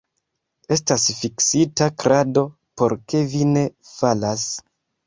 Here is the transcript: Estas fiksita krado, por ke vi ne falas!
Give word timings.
Estas 0.75 1.05
fiksita 1.17 1.91
krado, 2.05 2.45
por 2.83 2.99
ke 3.07 3.25
vi 3.35 3.47
ne 3.53 3.69
falas! 3.97 4.53